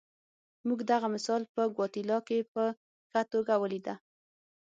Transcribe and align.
موږ 0.67 0.79
دغه 0.91 1.07
مثال 1.15 1.41
په 1.53 1.61
ګواتیلا 1.75 2.17
کې 2.27 2.37
په 2.53 2.63
ښه 3.09 3.21
توګه 3.31 3.53
ولیده. 3.61 3.95